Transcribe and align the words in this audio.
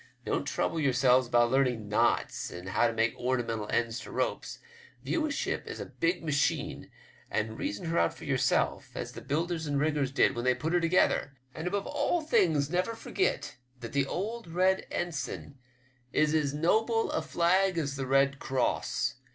Don't 0.25 0.45
trouble 0.47 0.79
yourselves 0.79 1.27
about 1.27 1.51
learning 1.51 1.87
knots 1.87 2.49
and 2.49 2.69
how 2.69 2.87
to 2.87 2.93
make 2.93 3.15
ornamental 3.19 3.69
ends 3.69 3.99
to 3.99 4.09
ropes. 4.09 4.57
Yiew 5.05 5.27
a 5.27 5.31
ship 5.31 5.65
as 5.67 5.79
a 5.79 5.85
big 5.85 6.23
machine, 6.23 6.89
and 7.29 7.59
reason 7.59 7.85
her 7.85 7.99
out 7.99 8.11
for 8.15 8.25
yourself, 8.25 8.89
as 8.95 9.11
the 9.11 9.21
builders 9.21 9.67
and 9.67 9.79
riggers 9.79 10.09
did 10.11 10.33
when 10.35 10.43
they 10.43 10.55
put 10.55 10.73
her 10.73 10.79
together, 10.81 11.35
and 11.53 11.67
above 11.67 11.85
all 11.85 12.21
things 12.23 12.67
never 12.67 12.95
forget 12.95 13.57
that 13.79 13.93
the 13.93 14.07
old 14.07 14.47
red 14.47 14.87
ensign 14.89 15.59
is 16.11 16.33
as 16.33 16.51
noble 16.51 17.09
186 17.09 17.09
WEEVIVS 17.13 17.13
LECTURE. 17.13 17.17
a 17.19 17.29
flag 17.73 17.77
as 17.77 17.95
the 17.95 18.07
red 18.07 18.39
cross. 18.39 19.15